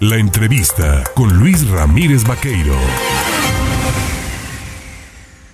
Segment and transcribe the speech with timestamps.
[0.00, 2.74] La entrevista con Luis Ramírez Vaqueiro.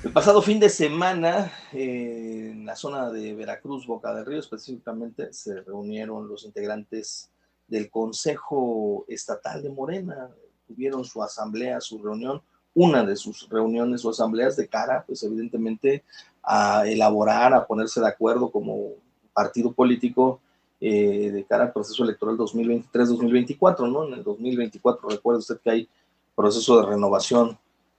[0.03, 5.33] El pasado fin de semana, eh, en la zona de Veracruz, Boca del Río específicamente,
[5.33, 7.31] se reunieron los integrantes
[7.69, 10.29] del Consejo Estatal de Morena.
[10.67, 12.43] Tuvieron su asamblea, su reunión,
[12.75, 16.03] una de sus reuniones o asambleas de cara, pues evidentemente,
[16.43, 18.95] a elaborar, a ponerse de acuerdo como
[19.33, 20.41] partido político
[20.85, 24.09] eh, de cara al proceso electoral 2023-2024, ¿no?
[24.09, 25.89] En el 2024, recuerde usted que hay
[26.35, 27.57] proceso de renovación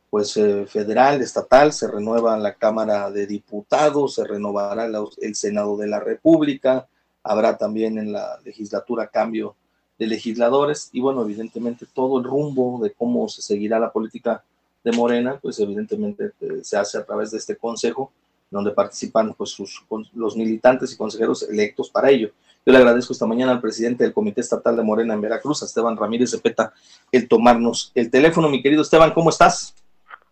[0.10, 5.88] pues eh, federal, estatal, se renueva la Cámara de Diputados, se renovará el Senado de
[5.88, 6.86] la República,
[7.24, 9.56] habrá también en la legislatura cambio
[9.98, 14.44] de legisladores y bueno, evidentemente todo el rumbo de cómo se seguirá la política
[14.84, 18.12] de Morena, pues evidentemente eh, se hace a través de este consejo
[18.52, 22.30] donde participan pues sus, los militantes y consejeros electos para ello.
[22.66, 25.66] Yo le agradezco esta mañana al presidente del Comité Estatal de Morena en Veracruz, a
[25.66, 26.72] Esteban Ramírez Cepeta,
[27.12, 28.48] el tomarnos el teléfono.
[28.48, 29.76] Mi querido Esteban, ¿cómo estás?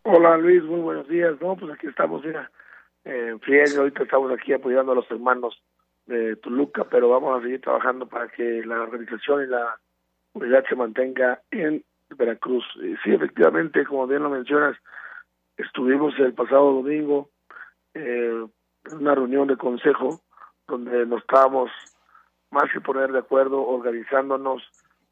[0.03, 1.35] Hola Luis, muy buenos días.
[1.41, 2.49] No, pues aquí estamos, mira,
[3.03, 5.61] en eh, ahorita estamos aquí apoyando a los hermanos
[6.05, 9.77] de Toluca, pero vamos a seguir trabajando para que la organización y la
[10.31, 11.83] unidad se mantenga en
[12.15, 12.63] Veracruz.
[13.03, 14.77] sí, efectivamente, como bien lo mencionas,
[15.57, 17.29] estuvimos el pasado domingo
[17.93, 18.45] eh,
[18.85, 20.21] en una reunión de consejo
[20.65, 21.69] donde nos estábamos
[22.51, 24.61] más que poner de acuerdo, organizándonos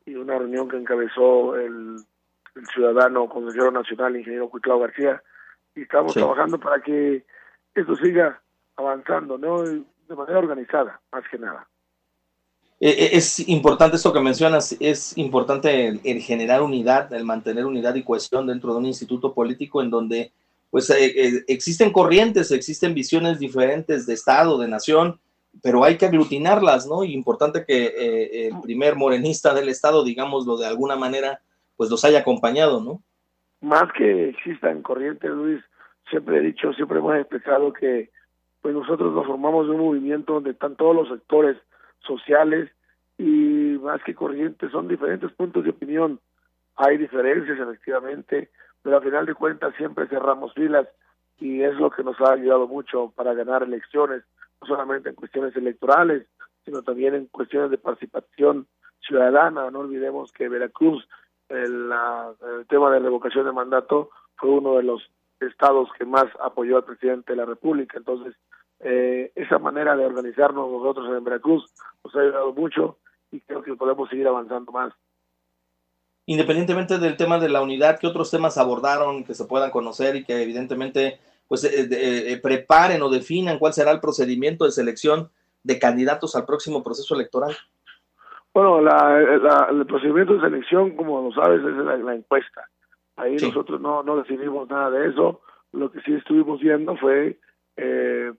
[0.05, 1.97] y una reunión que encabezó el,
[2.73, 5.23] ciudadano consejero nacional, ingeniero Cuitlao García,
[5.75, 7.25] y estamos trabajando para que
[7.73, 8.41] esto siga
[8.75, 9.61] avanzando, ¿no?
[9.63, 11.65] De manera organizada, más que nada.
[12.81, 17.95] Eh, eh, es importante esto que mencionas, es importante el, generar unidad, el mantener unidad
[17.95, 20.31] y cohesión dentro de un instituto político en donde
[20.69, 25.19] pues eh, existen corrientes, existen visiones diferentes de Estado, de nación,
[25.61, 27.03] pero hay que aglutinarlas, ¿no?
[27.03, 31.42] Y importante que eh, el primer morenista del Estado, digámoslo de alguna manera,
[31.75, 33.02] pues los haya acompañado, ¿no?
[33.61, 35.61] Más que existan corrientes, Luis,
[36.09, 38.09] siempre he dicho, siempre hemos expresado que
[38.61, 41.58] pues nosotros nos formamos de un movimiento donde están todos los sectores
[41.99, 42.70] sociales
[43.17, 46.20] y más que corrientes son diferentes puntos de opinión.
[46.76, 48.49] Hay diferencias efectivamente,
[48.82, 50.88] pero al final de cuentas siempre cerramos filas
[51.39, 54.23] y es lo que nos ha ayudado mucho para ganar elecciones
[54.61, 56.27] no solamente en cuestiones electorales,
[56.65, 58.67] sino también en cuestiones de participación
[59.02, 59.71] ciudadana.
[59.71, 61.08] No olvidemos que Veracruz,
[61.49, 65.02] el, el tema de revocación de mandato, fue uno de los
[65.39, 67.97] estados que más apoyó al presidente de la República.
[67.97, 68.36] Entonces,
[68.80, 71.70] eh, esa manera de organizarnos nosotros en Veracruz
[72.03, 72.97] nos ha ayudado mucho
[73.31, 74.93] y creo que podemos seguir avanzando más.
[76.26, 80.23] Independientemente del tema de la unidad, ¿qué otros temas abordaron que se puedan conocer y
[80.23, 81.89] que evidentemente pues eh,
[82.32, 85.30] eh, preparen o definan cuál será el procedimiento de selección
[85.64, 87.54] de candidatos al próximo proceso electoral?
[88.54, 92.70] Bueno, la, el procedimiento de selección, como lo sabes, es la, encuesta.
[93.15, 95.42] Ahí nosotros no, no decidimos nada de eso.
[95.71, 97.39] Lo que sí estuvimos viendo fue
[97.77, 98.32] eh,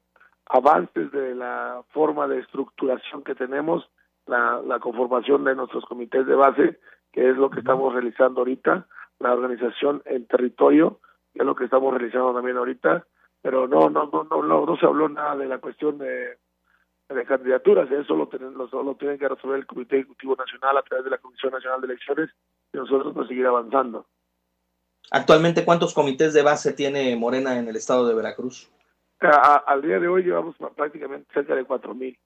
[0.47, 3.89] avances de la forma de estructuración que tenemos,
[4.27, 6.79] la, la conformación de nuestros comités de base,
[7.13, 8.87] que es lo que estamos realizando ahorita,
[9.19, 11.01] la organización en territorio,
[11.41, 13.07] es lo que estamos realizando también ahorita,
[13.43, 16.37] pero no no no no no, se habló nada de la cuestión de,
[17.09, 21.05] de candidaturas, eso lo, tienen, lo, tienen que resolver el Comité Ejecutivo Nacional a través
[21.05, 22.31] de la Comisión Nacional de Elecciones
[22.73, 24.07] y nosotros pues seguir avanzando.
[25.11, 28.71] Actualmente, ¿cuántos comités de base tiene Morena en el estado de Veracruz?
[29.67, 32.19] al día de hoy llevamos prácticamente cerca de cuatro mil.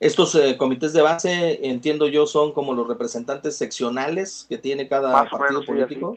[0.00, 5.28] Estos eh, comités de base, entiendo yo, son como los representantes seccionales que tiene cada
[5.28, 6.16] partido político.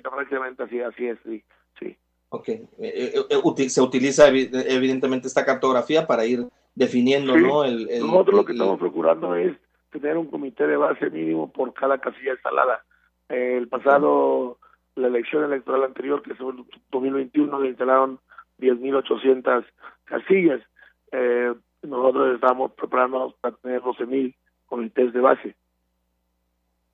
[0.70, 1.44] Sí, así, es, sí.
[1.78, 1.98] sí.
[2.30, 2.48] Ok.
[2.48, 7.66] Eh, eh, se utiliza evidentemente esta cartografía para ir definiendo, ¿no?
[7.66, 9.54] El, Nosotros lo que estamos procurando es
[9.92, 12.86] tener un comité de base mínimo por cada casilla instalada.
[13.28, 14.60] el pasado,
[14.96, 18.18] la elección electoral anterior, que fue en 2021, le instalaron
[18.60, 19.66] 10.800
[20.06, 20.62] casillas.
[21.12, 21.54] Eh,
[21.88, 24.36] nosotros estamos preparándonos para tener 12.000
[24.66, 25.56] comités de base.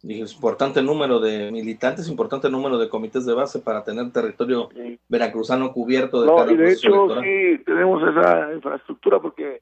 [0.01, 4.69] Dije, es importante número de militantes, importante número de comités de base para tener territorio
[5.09, 9.61] veracruzano cubierto de no, y de hecho sí tenemos esa infraestructura porque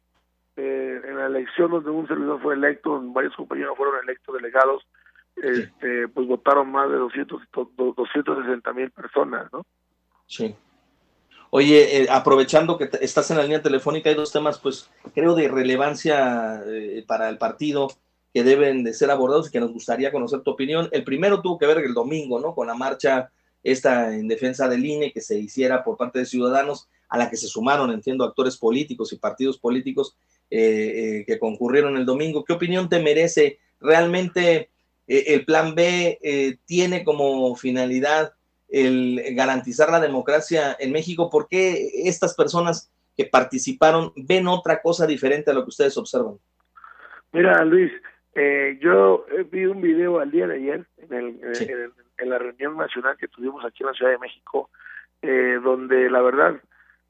[0.55, 4.87] eh, en la elección donde un servidor fue electo, varios compañeros fueron electos delegados,
[5.35, 7.41] este, pues votaron más de 200,
[7.75, 9.65] 260 mil personas, ¿no?
[10.27, 10.55] Sí.
[11.49, 15.47] Oye, eh, aprovechando que estás en la línea telefónica, hay dos temas, pues creo de
[15.47, 17.87] relevancia eh, para el partido
[18.33, 20.89] que deben de ser abordados y que nos gustaría conocer tu opinión.
[20.91, 22.53] El primero tuvo que ver el domingo, ¿no?
[22.53, 23.31] Con la marcha
[23.63, 27.37] esta en defensa del INE que se hiciera por parte de ciudadanos, a la que
[27.37, 30.17] se sumaron, entiendo, actores políticos y partidos políticos
[30.51, 32.43] eh, que concurrieron el domingo.
[32.43, 33.59] ¿Qué opinión te merece?
[33.79, 34.69] ¿Realmente
[35.07, 38.33] el plan B tiene como finalidad
[38.69, 41.29] el garantizar la democracia en México.
[41.29, 46.35] ¿Por qué estas personas que participaron ven otra cosa diferente a lo que ustedes observan?
[47.31, 47.91] Mira, Luis,
[48.35, 53.17] eh, yo vi un video al día de ayer en, el, en, la reunión nacional
[53.17, 54.69] que tuvimos aquí en la Ciudad de México,
[55.21, 56.55] eh, donde la verdad,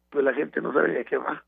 [0.10, 1.44] pues la gente no sabe de qué va.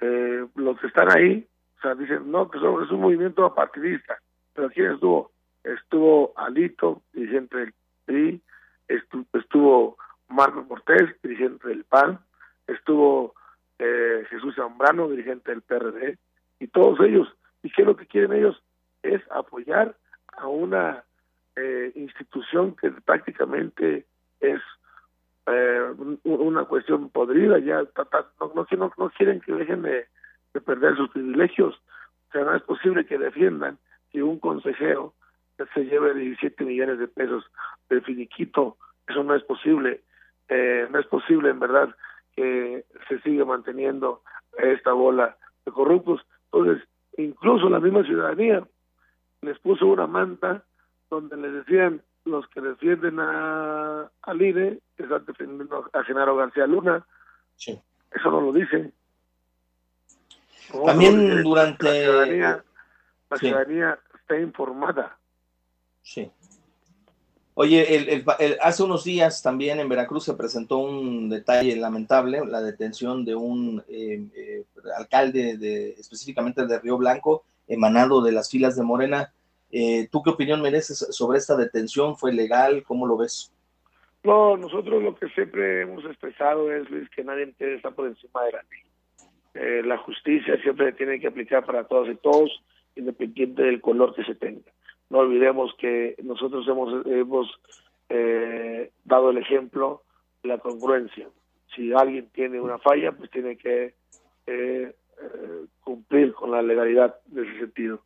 [0.00, 1.46] Eh, los que están ahí,
[1.78, 4.18] o sea, dicen, no, que es un movimiento apartidista,
[4.54, 5.32] pero ¿quién estuvo?
[5.64, 8.42] Estuvo Alito, dirigente del PRI,
[9.32, 9.96] estuvo
[10.28, 12.18] Marco Cortés, dirigente del PAN,
[12.66, 13.34] estuvo
[13.78, 16.18] eh, Jesús Zambrano, dirigente del PRD,
[16.58, 17.28] y todos ellos.
[17.62, 18.62] ¿Y qué es lo que quieren ellos?
[19.02, 19.96] Es apoyar
[20.36, 21.04] a una
[21.56, 24.06] eh, institución que prácticamente
[24.40, 24.60] es
[25.46, 25.94] eh,
[26.24, 27.82] una cuestión podrida, ya
[28.40, 30.06] no, no, no, quieren que dejen de,
[30.64, 31.74] perder sus privilegios.
[32.28, 33.78] O sea, no es posible que defiendan
[34.12, 35.14] que un consejero
[35.74, 37.44] se lleve 17 millones de pesos
[37.88, 38.76] de finiquito.
[39.06, 40.02] Eso no es posible.
[40.48, 41.94] no es posible, en verdad,
[42.34, 44.22] que se sigue manteniendo
[44.58, 46.20] esta bola de corruptos.
[46.52, 46.86] Entonces,
[47.16, 48.66] incluso la misma ciudadanía
[49.42, 50.64] les puso una manta
[51.08, 56.66] donde les decían los que defienden a, al INE que están defendiendo a Genaro García
[56.66, 57.04] Luna.
[57.56, 57.80] Sí.
[58.10, 58.92] Eso no lo dicen.
[60.84, 61.86] También durante...
[61.86, 62.64] La ciudadanía,
[63.30, 65.18] la ciudadanía está informada.
[66.02, 66.30] Sí.
[67.62, 68.24] Oye, el,
[68.62, 73.82] hace unos días también en Veracruz se presentó un detalle lamentable, la detención de un
[73.86, 74.64] eh, eh,
[74.96, 79.32] alcalde de, específicamente de Río Blanco, emanado de las filas de Morena.
[79.70, 82.16] Eh, ¿Tú qué opinión mereces sobre esta detención?
[82.16, 82.82] ¿Fue legal?
[82.84, 83.52] ¿Cómo lo ves?
[84.24, 88.52] No, nosotros lo que siempre hemos expresado es, Luis, que nadie está por encima de
[88.52, 89.82] la ley.
[89.82, 92.62] la justicia siempre tiene que aplicar para todos y todos,
[92.96, 94.70] independiente del color que se tenga
[95.10, 97.48] no olvidemos que nosotros hemos, hemos
[98.08, 100.02] eh, dado el ejemplo
[100.42, 101.28] de la congruencia.
[101.74, 103.94] Si alguien tiene una falla, pues tiene que
[104.46, 108.00] eh, eh, cumplir con la legalidad de ese sentido.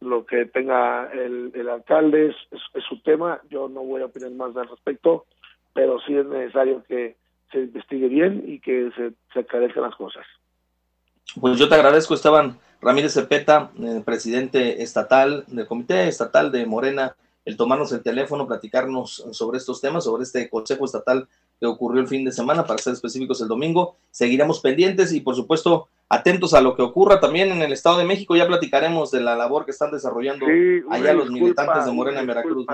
[0.00, 2.36] Lo que tenga el, el alcalde es,
[2.88, 5.26] su tema, yo no voy a opinar más al respecto,
[5.72, 7.16] pero sí es necesario que
[7.50, 10.24] se investigue bien y que se, se aclarezcan las cosas.
[11.40, 12.58] Pues yo te agradezco, Esteban.
[12.84, 17.16] Ramírez Cepeta, eh, presidente estatal del Comité Estatal de Morena,
[17.46, 21.26] el tomarnos el teléfono, platicarnos sobre estos temas, sobre este Consejo Estatal
[21.58, 23.96] que ocurrió el fin de semana, para ser específicos el domingo.
[24.10, 28.04] Seguiremos pendientes y, por supuesto, atentos a lo que ocurra también en el Estado de
[28.04, 28.36] México.
[28.36, 30.44] Ya platicaremos de la labor que están desarrollando
[30.90, 32.66] allá los militantes de Morena en Veracruz.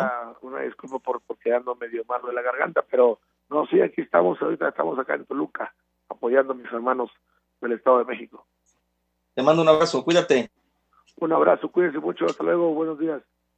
[0.42, 4.42] Una disculpa por, por quedando medio malo de la garganta, pero no, sí, aquí estamos,
[4.42, 5.72] ahorita estamos acá en Toluca,
[6.08, 7.10] apoyando a mis hermanos
[7.60, 8.46] del Estado de México.
[9.35, 10.50] Te mando un abrazo, cuídate.
[11.17, 13.23] Un abrazo, cuídense mucho, hasta luego, buenos días.